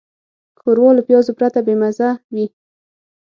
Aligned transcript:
ښوروا 0.59 0.89
له 0.97 1.01
پیازو 1.07 1.31
پرته 1.37 1.59
بېمزه 1.65 2.09
وي. 2.33 2.45